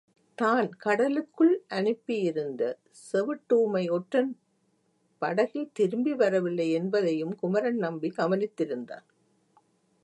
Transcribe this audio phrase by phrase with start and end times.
[0.37, 2.61] தான் கடலுக்குள் அனுப்பியிருந்த
[3.01, 4.31] செவிட்டூமை ஒற்றன்
[5.21, 9.05] படகில் திரும்பி வரவில்லை என்பதையும் குமரன் நம்பி கவனித்திருந்தான்.